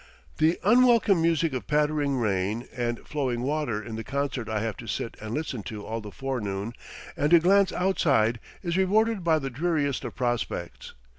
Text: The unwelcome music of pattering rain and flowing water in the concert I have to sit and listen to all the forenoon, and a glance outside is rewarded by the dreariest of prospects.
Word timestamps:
The 0.39 0.57
unwelcome 0.63 1.21
music 1.21 1.53
of 1.53 1.67
pattering 1.67 2.17
rain 2.17 2.67
and 2.75 3.05
flowing 3.07 3.43
water 3.43 3.79
in 3.83 3.97
the 3.97 4.03
concert 4.03 4.49
I 4.49 4.59
have 4.61 4.75
to 4.77 4.87
sit 4.87 5.15
and 5.21 5.31
listen 5.31 5.61
to 5.65 5.85
all 5.85 6.01
the 6.01 6.09
forenoon, 6.11 6.73
and 7.15 7.31
a 7.33 7.39
glance 7.39 7.71
outside 7.71 8.39
is 8.63 8.77
rewarded 8.77 9.23
by 9.23 9.37
the 9.37 9.51
dreariest 9.51 10.03
of 10.03 10.15
prospects. 10.15 10.95